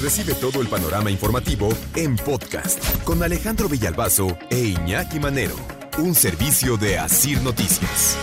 Recibe 0.00 0.34
todo 0.34 0.62
el 0.62 0.68
panorama 0.68 1.10
informativo 1.10 1.70
en 1.96 2.14
podcast 2.14 3.02
con 3.02 3.20
Alejandro 3.24 3.68
Villalbazo 3.68 4.38
e 4.48 4.60
Iñaki 4.60 5.18
Manero. 5.18 5.56
Un 5.98 6.14
servicio 6.14 6.76
de 6.76 6.98
Asir 6.98 7.42
Noticias. 7.42 8.16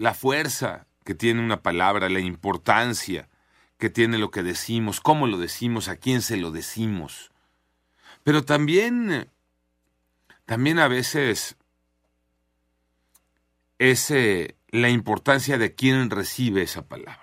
La 0.00 0.14
fuerza 0.14 0.88
que 1.04 1.14
tiene 1.14 1.40
una 1.40 1.62
palabra, 1.62 2.08
la 2.08 2.18
importancia 2.18 3.28
que 3.78 3.88
tiene 3.88 4.18
lo 4.18 4.32
que 4.32 4.42
decimos, 4.42 5.00
cómo 5.00 5.28
lo 5.28 5.38
decimos, 5.38 5.86
a 5.86 5.94
quién 5.94 6.22
se 6.22 6.38
lo 6.38 6.50
decimos. 6.50 7.30
Pero 8.24 8.44
también, 8.44 9.30
también 10.44 10.80
a 10.80 10.88
veces 10.88 11.54
es 13.78 14.12
la 14.70 14.88
importancia 14.88 15.56
de 15.56 15.72
quién 15.72 16.10
recibe 16.10 16.62
esa 16.62 16.82
palabra. 16.82 17.21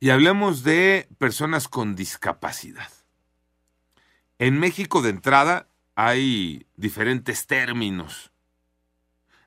Y 0.00 0.10
hablemos 0.10 0.62
de 0.62 1.08
personas 1.18 1.66
con 1.66 1.96
discapacidad. 1.96 2.90
En 4.38 4.58
México 4.60 5.02
de 5.02 5.10
entrada 5.10 5.68
hay 5.96 6.66
diferentes 6.76 7.48
términos, 7.48 8.30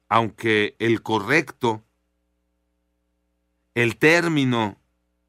aunque 0.10 0.76
el 0.80 1.02
correcto, 1.02 1.86
el 3.76 3.96
término 3.96 4.78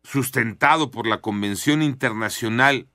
sustentado 0.02 0.90
por 0.90 1.06
la 1.06 1.20
Convención 1.20 1.82
Internacional 1.82 2.88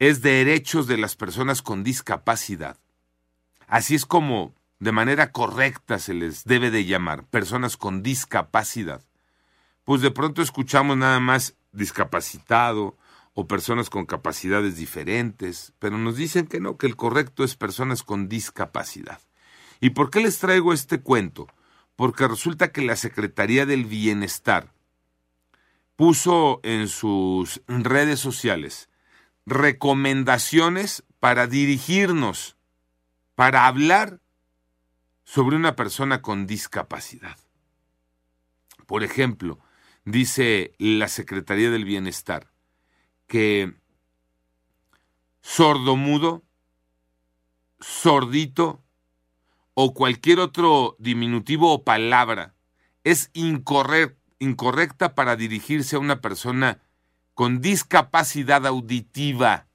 es 0.00 0.20
derechos 0.20 0.88
de 0.88 0.98
las 0.98 1.14
personas 1.14 1.62
con 1.62 1.84
discapacidad. 1.84 2.76
Así 3.68 3.94
es 3.94 4.04
como 4.04 4.54
de 4.80 4.90
manera 4.90 5.30
correcta 5.30 6.00
se 6.00 6.14
les 6.14 6.42
debe 6.44 6.72
de 6.72 6.84
llamar, 6.84 7.24
personas 7.26 7.76
con 7.76 8.02
discapacidad. 8.02 9.07
Pues 9.88 10.02
de 10.02 10.10
pronto 10.10 10.42
escuchamos 10.42 10.98
nada 10.98 11.18
más 11.18 11.56
discapacitado, 11.72 12.98
o 13.32 13.46
personas 13.46 13.88
con 13.88 14.04
capacidades 14.04 14.76
diferentes, 14.76 15.72
pero 15.78 15.96
nos 15.96 16.14
dicen 16.14 16.46
que 16.46 16.60
no, 16.60 16.76
que 16.76 16.86
el 16.86 16.94
correcto 16.94 17.42
es 17.42 17.56
personas 17.56 18.02
con 18.02 18.28
discapacidad. 18.28 19.18
¿Y 19.80 19.90
por 19.90 20.10
qué 20.10 20.20
les 20.20 20.40
traigo 20.40 20.74
este 20.74 21.00
cuento? 21.00 21.48
Porque 21.96 22.28
resulta 22.28 22.70
que 22.70 22.82
la 22.82 22.96
Secretaría 22.96 23.64
del 23.64 23.86
Bienestar 23.86 24.74
puso 25.96 26.60
en 26.64 26.86
sus 26.86 27.62
redes 27.66 28.20
sociales 28.20 28.90
recomendaciones 29.46 31.02
para 31.18 31.46
dirigirnos, 31.46 32.58
para 33.34 33.66
hablar 33.66 34.20
sobre 35.24 35.56
una 35.56 35.76
persona 35.76 36.20
con 36.20 36.46
discapacidad. 36.46 37.38
Por 38.86 39.02
ejemplo, 39.02 39.58
dice 40.10 40.72
la 40.78 41.08
Secretaría 41.08 41.70
del 41.70 41.84
Bienestar, 41.84 42.50
que 43.26 43.74
sordomudo, 45.40 46.42
sordito 47.80 48.82
o 49.74 49.94
cualquier 49.94 50.40
otro 50.40 50.96
diminutivo 50.98 51.72
o 51.72 51.84
palabra 51.84 52.54
es 53.04 53.30
incorrecta 53.32 55.14
para 55.14 55.36
dirigirse 55.36 55.96
a 55.96 56.00
una 56.00 56.20
persona 56.20 56.80
con 57.34 57.60
discapacidad 57.60 58.66
auditiva 58.66 59.68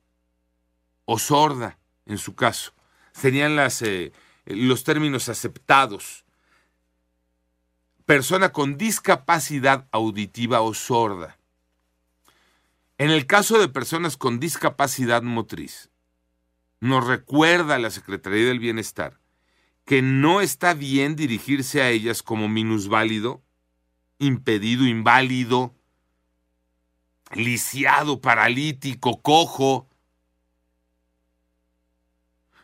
o 1.06 1.18
sorda, 1.18 1.80
en 2.06 2.18
su 2.18 2.36
caso. 2.36 2.74
Serían 3.13 3.56
las, 3.56 3.81
eh, 3.81 4.12
los 4.46 4.84
términos 4.84 5.30
aceptados. 5.30 6.25
Persona 8.06 8.50
con 8.50 8.78
discapacidad 8.78 9.88
auditiva 9.91 10.62
o 10.62 10.74
sorda. 10.74 11.38
En 12.97 13.09
el 13.09 13.25
caso 13.25 13.59
de 13.59 13.69
personas 13.69 14.18
con 14.18 14.40
discapacidad 14.40 15.22
motriz, 15.22 15.90
nos 16.80 17.08
recuerda 17.08 17.80
la 17.80 17.90
Secretaría 17.90 18.46
del 18.46 18.59
Bienestar 18.59 19.19
que 19.86 20.02
no 20.02 20.42
está 20.42 20.74
bien 20.74 21.16
dirigirse 21.16 21.81
a 21.81 21.90
ellas 21.90 22.24
como 22.24 22.47
minusválido, 22.47 23.42
impedido, 24.18 24.86
inválido, 24.86 25.75
lisiado, 27.34 28.22
paralítico, 28.22 29.22
cojo. 29.22 29.90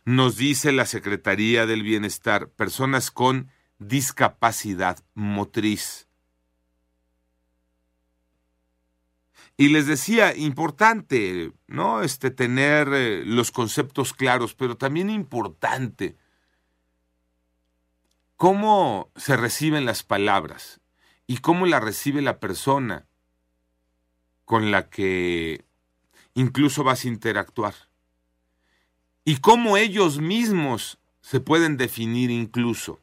Nos 0.06 0.38
dice 0.38 0.72
la 0.72 0.86
Secretaría 0.86 1.66
del 1.66 1.84
Bienestar, 1.84 2.50
personas 2.50 3.12
con 3.12 3.52
discapacidad 3.80 5.04
motriz. 5.16 6.08
Y 9.58 9.70
les 9.70 9.88
decía, 9.88 10.36
importante, 10.36 11.52
¿no? 11.68 12.02
Este, 12.02 12.32
tener 12.32 12.88
eh, 12.94 13.24
los 13.26 13.52
conceptos 13.52 14.14
claros, 14.14 14.54
pero 14.54 14.78
también 14.78 15.10
importante 15.10 16.16
cómo 18.38 19.12
se 19.18 19.36
reciben 19.36 19.84
las 19.84 20.04
palabras 20.04 20.80
y 21.28 21.40
cómo 21.40 21.66
la 21.66 21.82
recibe 21.82 22.22
la 22.22 22.40
persona 22.40 23.06
con 24.46 24.72
la 24.72 24.90
que 24.90 25.66
incluso 26.36 26.86
vas 26.86 27.04
a 27.04 27.10
interactuar. 27.10 27.76
Y 29.26 29.40
cómo 29.40 29.76
ellos 29.76 30.20
mismos 30.22 31.00
se 31.20 31.42
pueden 31.42 31.76
definir 31.76 32.32
incluso. 32.32 33.02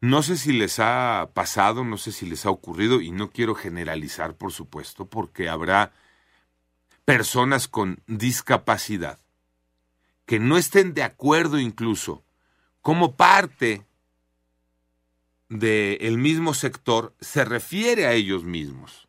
No 0.00 0.22
sé 0.22 0.36
si 0.38 0.52
les 0.52 0.78
ha 0.78 1.30
pasado, 1.34 1.84
no 1.84 1.98
sé 1.98 2.12
si 2.12 2.26
les 2.26 2.46
ha 2.46 2.50
ocurrido, 2.50 3.00
y 3.00 3.10
no 3.10 3.30
quiero 3.30 3.54
generalizar, 3.54 4.34
por 4.34 4.52
supuesto, 4.52 5.06
porque 5.06 5.48
habrá 5.48 5.92
personas 7.04 7.68
con 7.68 8.02
discapacidad 8.06 9.18
que 10.26 10.38
no 10.38 10.56
estén 10.56 10.94
de 10.94 11.02
acuerdo 11.02 11.58
incluso 11.58 12.22
como 12.82 13.16
parte 13.16 13.84
del 15.48 16.18
mismo 16.18 16.54
sector 16.54 17.16
se 17.20 17.44
refiere 17.44 18.06
a 18.06 18.12
ellos 18.12 18.44
mismos. 18.44 19.08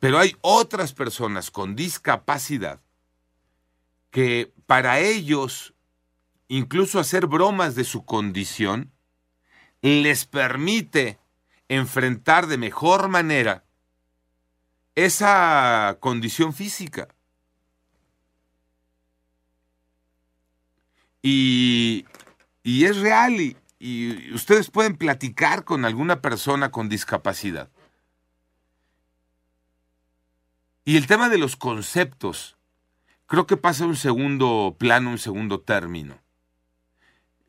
Pero 0.00 0.18
hay 0.18 0.36
otras 0.40 0.92
personas 0.92 1.52
con 1.52 1.76
discapacidad 1.76 2.80
que 4.10 4.52
para 4.66 4.98
ellos 4.98 5.74
incluso 6.48 6.98
hacer 6.98 7.28
bromas 7.28 7.76
de 7.76 7.84
su 7.84 8.04
condición 8.04 8.90
les 9.82 10.24
permite 10.24 11.18
enfrentar 11.68 12.46
de 12.46 12.56
mejor 12.56 13.08
manera 13.08 13.64
esa 14.94 15.98
condición 16.00 16.54
física. 16.54 17.08
Y, 21.20 22.06
y 22.62 22.84
es 22.84 22.98
real 22.98 23.40
y, 23.40 23.56
y 23.78 24.32
ustedes 24.32 24.70
pueden 24.70 24.96
platicar 24.96 25.64
con 25.64 25.84
alguna 25.84 26.20
persona 26.20 26.70
con 26.70 26.88
discapacidad. 26.88 27.70
Y 30.84 30.96
el 30.96 31.06
tema 31.06 31.28
de 31.28 31.38
los 31.38 31.56
conceptos 31.56 32.56
creo 33.26 33.46
que 33.46 33.56
pasa 33.56 33.84
a 33.84 33.86
un 33.86 33.96
segundo 33.96 34.76
plano, 34.78 35.10
un 35.10 35.18
segundo 35.18 35.60
término. 35.60 36.18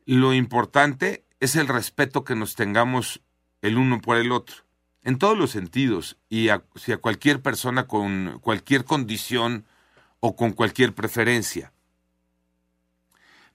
Lo 0.06 0.34
importante 0.34 1.23
es 1.40 1.56
el 1.56 1.68
respeto 1.68 2.24
que 2.24 2.34
nos 2.34 2.54
tengamos 2.54 3.20
el 3.62 3.78
uno 3.78 4.00
por 4.00 4.16
el 4.16 4.32
otro, 4.32 4.56
en 5.02 5.18
todos 5.18 5.36
los 5.36 5.50
sentidos, 5.50 6.18
y 6.28 6.48
a, 6.48 6.54
a 6.64 6.96
cualquier 6.98 7.42
persona 7.42 7.86
con 7.86 8.38
cualquier 8.40 8.84
condición 8.84 9.66
o 10.20 10.36
con 10.36 10.52
cualquier 10.52 10.94
preferencia. 10.94 11.72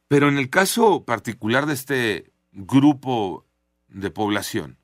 Pero 0.08 0.30
en 0.30 0.38
el 0.38 0.50
caso 0.50 1.06
particular 1.06 1.66
de 1.66 1.74
este 1.74 2.32
grupo 2.52 3.46
de 3.88 4.10
población, 4.12 4.78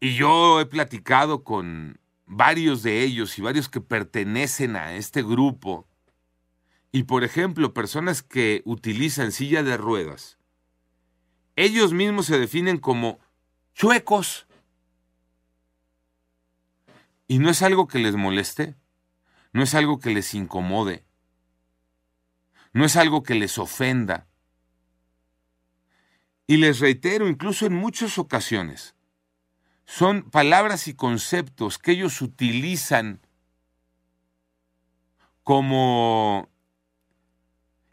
y 0.00 0.14
yo 0.14 0.60
he 0.60 0.66
platicado 0.66 1.44
con 1.44 2.00
varios 2.26 2.82
de 2.82 3.02
ellos 3.02 3.38
y 3.38 3.42
varios 3.42 3.68
que 3.68 3.80
pertenecen 3.80 4.76
a 4.76 4.94
este 4.94 5.22
grupo, 5.22 5.86
y 6.92 7.04
por 7.04 7.24
ejemplo, 7.24 7.74
personas 7.74 8.22
que 8.22 8.62
utilizan 8.64 9.32
silla 9.32 9.62
de 9.62 9.76
ruedas, 9.76 10.39
ellos 11.56 11.92
mismos 11.92 12.26
se 12.26 12.38
definen 12.38 12.78
como 12.78 13.18
chuecos. 13.74 14.46
Y 17.26 17.38
no 17.38 17.50
es 17.50 17.62
algo 17.62 17.86
que 17.86 17.98
les 17.98 18.16
moleste, 18.16 18.76
no 19.52 19.62
es 19.62 19.74
algo 19.74 20.00
que 20.00 20.10
les 20.10 20.34
incomode, 20.34 21.04
no 22.72 22.84
es 22.84 22.96
algo 22.96 23.22
que 23.22 23.34
les 23.34 23.58
ofenda. 23.58 24.26
Y 26.46 26.56
les 26.56 26.80
reitero, 26.80 27.28
incluso 27.28 27.66
en 27.66 27.74
muchas 27.74 28.18
ocasiones, 28.18 28.96
son 29.84 30.30
palabras 30.30 30.88
y 30.88 30.94
conceptos 30.94 31.78
que 31.78 31.92
ellos 31.92 32.20
utilizan 32.22 33.20
como, 35.42 36.48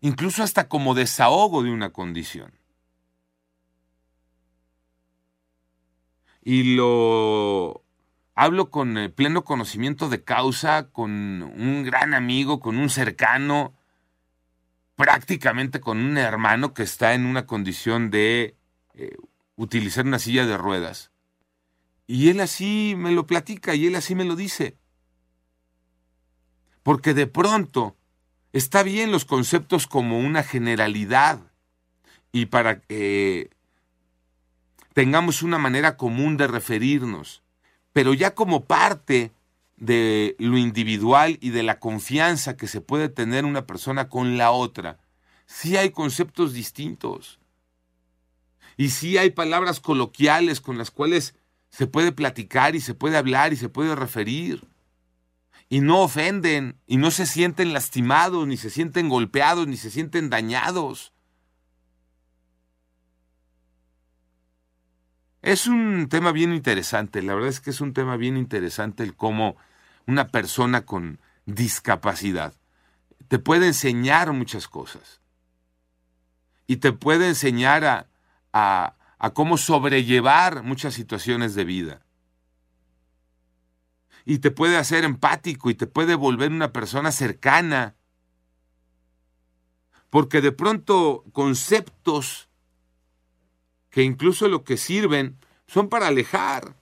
incluso 0.01 0.43
hasta 0.43 0.67
como 0.67 0.93
desahogo 0.93 1.63
de 1.63 1.71
una 1.71 1.91
condición. 1.91 2.53
Y 6.49 6.75
lo 6.77 7.83
hablo 8.33 8.69
con 8.69 8.97
eh, 8.97 9.09
pleno 9.09 9.43
conocimiento 9.43 10.07
de 10.07 10.23
causa, 10.23 10.89
con 10.91 11.43
un 11.43 11.83
gran 11.83 12.13
amigo, 12.13 12.61
con 12.61 12.77
un 12.77 12.89
cercano, 12.89 13.75
prácticamente 14.95 15.81
con 15.81 15.97
un 15.97 16.17
hermano 16.17 16.73
que 16.73 16.83
está 16.83 17.15
en 17.15 17.25
una 17.25 17.45
condición 17.45 18.11
de 18.11 18.55
eh, 18.93 19.17
utilizar 19.57 20.05
una 20.05 20.19
silla 20.19 20.45
de 20.45 20.55
ruedas. 20.55 21.11
Y 22.05 22.29
él 22.29 22.39
así 22.39 22.93
me 22.95 23.11
lo 23.11 23.27
platica 23.27 23.75
y 23.75 23.87
él 23.87 23.95
así 23.95 24.15
me 24.15 24.23
lo 24.23 24.37
dice. 24.37 24.77
Porque 26.81 27.13
de 27.13 27.27
pronto 27.27 27.97
está 28.53 28.83
bien 28.83 29.11
los 29.11 29.25
conceptos 29.25 29.85
como 29.85 30.17
una 30.17 30.43
generalidad 30.43 31.41
y 32.31 32.45
para 32.45 32.79
que 32.79 33.49
tengamos 34.97 35.43
una 35.43 35.59
manera 35.59 35.95
común 35.95 36.37
de 36.37 36.47
referirnos, 36.47 37.43
pero 37.93 38.15
ya 38.15 38.33
como 38.33 38.65
parte 38.65 39.31
de 39.75 40.35
lo 40.39 40.57
individual 40.57 41.37
y 41.39 41.51
de 41.51 41.61
la 41.61 41.79
confianza 41.79 42.57
que 42.57 42.65
se 42.65 42.81
puede 42.81 43.07
tener 43.07 43.45
una 43.45 43.67
persona 43.67 44.09
con 44.09 44.39
la 44.39 44.49
otra, 44.49 44.97
sí 45.45 45.77
hay 45.77 45.91
conceptos 45.91 46.51
distintos. 46.51 47.37
Y 48.75 48.89
sí 48.89 49.19
hay 49.19 49.29
palabras 49.29 49.79
coloquiales 49.79 50.61
con 50.61 50.79
las 50.79 50.89
cuales 50.89 51.35
se 51.69 51.85
puede 51.85 52.11
platicar 52.11 52.75
y 52.75 52.81
se 52.81 52.95
puede 52.95 53.17
hablar 53.17 53.53
y 53.53 53.55
se 53.55 53.69
puede 53.69 53.95
referir 53.95 54.63
y 55.69 55.81
no 55.81 56.01
ofenden 56.01 56.79
y 56.87 56.97
no 56.97 57.11
se 57.11 57.27
sienten 57.27 57.71
lastimados, 57.71 58.47
ni 58.47 58.57
se 58.57 58.71
sienten 58.71 59.09
golpeados, 59.09 59.67
ni 59.67 59.77
se 59.77 59.91
sienten 59.91 60.31
dañados. 60.31 61.13
Es 65.47 65.65
un 65.65 66.09
tema 66.09 66.33
bien 66.33 66.53
interesante, 66.53 67.21
la 67.21 67.33
verdad 67.33 67.47
es 67.47 67.61
que 67.61 67.69
es 67.69 67.79
un 67.79 67.93
tema 67.93 68.17
bien 68.17 68.35
interesante 68.35 69.01
el 69.03 69.15
cómo 69.15 69.55
una 70.05 70.27
persona 70.27 70.85
con 70.85 71.21
discapacidad 71.45 72.53
te 73.29 73.39
puede 73.39 73.67
enseñar 73.67 74.33
muchas 74.33 74.67
cosas 74.67 75.21
y 76.67 76.77
te 76.77 76.91
puede 76.91 77.29
enseñar 77.29 78.09
a, 78.51 78.95
cómo 79.33 79.57
sobrellevar 79.57 80.63
muchas 80.63 80.93
situaciones 80.93 81.55
de 81.55 81.63
vida 81.63 82.05
y 84.25 84.39
te 84.39 84.51
puede 84.51 84.75
hacer 84.75 85.05
empático 85.05 85.69
y 85.69 85.75
te 85.75 85.87
puede 85.87 86.15
volver 86.15 86.51
una 86.51 86.73
persona 86.73 87.13
cercana. 87.13 87.95
Porque 90.09 90.41
de 90.41 90.51
pronto 90.51 91.23
conceptos 91.31 92.49
que 93.97 94.03
incluso 94.03 94.47
lo 94.47 94.63
que 94.63 94.77
sirven 94.77 95.39
son 95.65 95.89
para 95.89 96.05
alejar. 96.05 96.75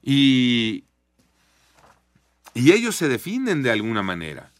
Y, 0.00 0.84
y 2.54 2.70
ellos 2.70 2.94
se 2.94 3.08
definen 3.08 3.64
de 3.64 3.72
alguna 3.72 4.04
manera. 4.04 4.52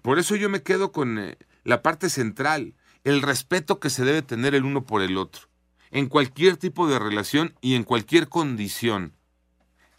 Por 0.00 0.18
eso 0.18 0.34
yo 0.34 0.48
me 0.48 0.62
quedo 0.62 0.92
con 0.92 1.18
eh, 1.18 1.36
la 1.62 1.82
parte 1.82 2.08
central, 2.08 2.72
el 3.04 3.20
respeto 3.20 3.80
que 3.80 3.90
se 3.90 4.06
debe 4.06 4.22
tener 4.22 4.54
el 4.54 4.64
uno 4.64 4.86
por 4.86 5.02
el 5.02 5.18
otro 5.18 5.50
en 5.90 6.08
cualquier 6.08 6.56
tipo 6.56 6.88
de 6.88 6.98
relación 6.98 7.54
y 7.60 7.74
en 7.74 7.84
cualquier 7.84 8.30
condición. 8.30 9.12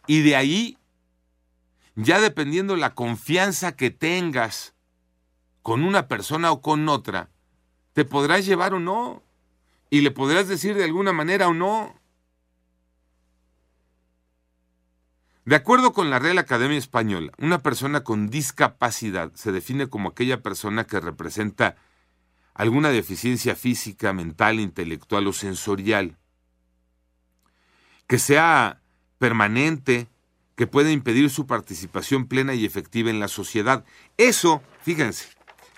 Y 0.07 0.23
de 0.23 0.35
ahí, 0.35 0.79
ya 1.93 2.19
dependiendo 2.19 2.75
la 2.77 2.95
confianza 2.95 3.75
que 3.75 3.91
tengas 3.91 4.73
con 5.61 5.83
una 5.83 6.07
persona 6.07 6.51
o 6.51 6.59
con 6.59 6.89
otra, 6.89 7.29
te 7.93 8.05
podrás 8.05 8.45
llevar 8.45 8.73
o 8.73 8.79
no, 8.79 9.23
y 9.89 10.01
le 10.01 10.11
podrás 10.11 10.47
decir 10.47 10.75
de 10.75 10.83
alguna 10.83 11.13
manera 11.13 11.47
o 11.47 11.53
no. 11.53 11.99
De 15.45 15.55
acuerdo 15.55 15.93
con 15.93 16.09
la 16.09 16.19
Real 16.19 16.37
Academia 16.39 16.77
Española, 16.77 17.31
una 17.37 17.59
persona 17.59 18.03
con 18.03 18.29
discapacidad 18.29 19.31
se 19.35 19.51
define 19.51 19.87
como 19.87 20.09
aquella 20.09 20.41
persona 20.41 20.85
que 20.85 20.99
representa 20.99 21.75
alguna 22.53 22.89
deficiencia 22.89 23.55
física, 23.55 24.13
mental, 24.13 24.59
intelectual 24.59 25.27
o 25.27 25.33
sensorial, 25.33 26.17
que 28.07 28.19
sea 28.19 28.81
permanente, 29.19 30.07
que 30.55 30.65
pueda 30.65 30.91
impedir 30.91 31.29
su 31.29 31.45
participación 31.45 32.27
plena 32.27 32.53
y 32.53 32.65
efectiva 32.65 33.09
en 33.09 33.19
la 33.19 33.27
sociedad. 33.27 33.85
Eso, 34.17 34.61
fíjense, 34.81 35.29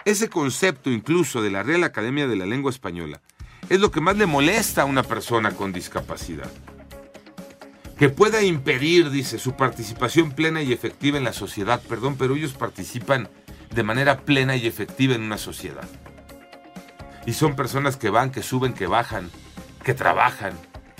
ese 0.05 0.29
concepto 0.29 0.91
incluso 0.91 1.41
de 1.41 1.49
la 1.49 1.63
Real 1.63 1.83
Academia 1.83 2.27
de 2.27 2.35
la 2.35 2.45
Lengua 2.45 2.69
Española 2.69 3.21
es 3.69 3.79
lo 3.79 3.89
que 3.89 4.01
más 4.01 4.15
le 4.15 4.27
molesta 4.27 4.83
a 4.83 4.85
una 4.85 5.01
persona 5.01 5.51
con 5.51 5.73
discapacidad. 5.73 6.51
Que 7.97 8.09
pueda 8.09 8.43
impedir, 8.43 9.09
dice, 9.09 9.39
su 9.39 9.55
participación 9.55 10.31
plena 10.31 10.61
y 10.61 10.71
efectiva 10.71 11.17
en 11.17 11.23
la 11.23 11.33
sociedad. 11.33 11.81
Perdón, 11.89 12.17
pero 12.17 12.35
ellos 12.35 12.53
participan 12.53 13.29
de 13.73 13.83
manera 13.83 14.21
plena 14.21 14.55
y 14.55 14.67
efectiva 14.67 15.15
en 15.15 15.23
una 15.23 15.39
sociedad. 15.39 15.87
Y 17.25 17.33
son 17.33 17.55
personas 17.55 17.97
que 17.97 18.11
van, 18.11 18.29
que 18.29 18.43
suben, 18.43 18.73
que 18.73 18.85
bajan, 18.85 19.31
que 19.83 19.95
trabajan, 19.95 20.53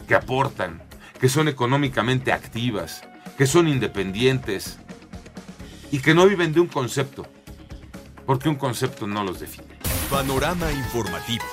que 0.07 0.15
aportan, 0.15 0.81
que 1.19 1.29
son 1.29 1.47
económicamente 1.47 2.31
activas, 2.31 3.03
que 3.37 3.45
son 3.45 3.67
independientes 3.67 4.79
y 5.91 5.99
que 5.99 6.15
no 6.15 6.25
viven 6.25 6.53
de 6.53 6.61
un 6.61 6.67
concepto, 6.67 7.27
porque 8.25 8.49
un 8.49 8.55
concepto 8.55 9.07
no 9.07 9.23
los 9.23 9.39
define. 9.39 9.77
Panorama 10.09 10.71
informativo. 10.71 11.43